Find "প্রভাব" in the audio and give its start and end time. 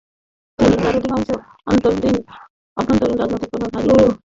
3.51-3.71